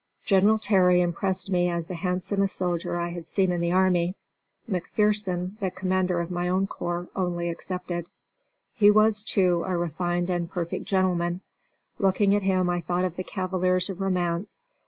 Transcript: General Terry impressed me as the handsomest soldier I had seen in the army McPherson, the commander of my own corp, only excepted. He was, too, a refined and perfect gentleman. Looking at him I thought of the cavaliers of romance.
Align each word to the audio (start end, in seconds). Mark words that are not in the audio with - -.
General 0.25 0.57
Terry 0.57 0.99
impressed 0.99 1.51
me 1.51 1.69
as 1.69 1.85
the 1.85 1.93
handsomest 1.93 2.55
soldier 2.55 2.99
I 2.99 3.09
had 3.09 3.27
seen 3.27 3.51
in 3.51 3.61
the 3.61 3.71
army 3.71 4.15
McPherson, 4.67 5.59
the 5.59 5.69
commander 5.69 6.19
of 6.21 6.31
my 6.31 6.49
own 6.49 6.65
corp, 6.65 7.11
only 7.15 7.49
excepted. 7.49 8.07
He 8.73 8.89
was, 8.89 9.23
too, 9.23 9.63
a 9.63 9.77
refined 9.77 10.31
and 10.31 10.49
perfect 10.49 10.85
gentleman. 10.85 11.41
Looking 11.99 12.33
at 12.33 12.41
him 12.41 12.67
I 12.67 12.81
thought 12.81 13.05
of 13.05 13.15
the 13.15 13.23
cavaliers 13.23 13.91
of 13.91 14.01
romance. 14.01 14.65